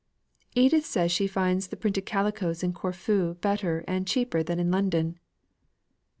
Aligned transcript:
"Edith 0.55 0.83
says 0.83 1.11
she 1.11 1.27
finds 1.27 1.67
the 1.67 1.77
printed 1.77 2.07
calicoes 2.07 2.63
in 2.63 2.73
Corfu 2.73 3.35
better 3.35 3.83
and 3.87 4.07
cheaper 4.07 4.41
than 4.41 4.59
in 4.59 4.71
London." 4.71 5.19